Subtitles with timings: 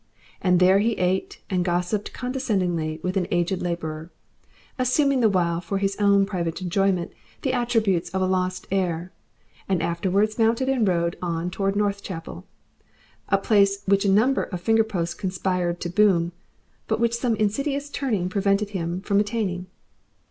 [0.41, 4.09] And there he ate and gossipped condescendingly with an aged labourer,
[4.79, 7.11] assuming the while for his own private enjoyment
[7.43, 9.11] the attributes of a Lost Heir,
[9.69, 12.45] and afterwards mounted and rode on towards Northchapel,
[13.29, 16.31] a place which a number of finger posts conspired to boom,
[16.87, 19.67] but which some insidious turning prevented him from attaining.